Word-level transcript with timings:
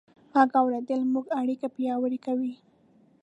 غږ 0.33 0.51
اورېدل 0.61 1.01
زموږ 1.07 1.25
اړیکې 1.39 1.67
پیاوړې 1.75 2.19
کوي. 2.25 2.53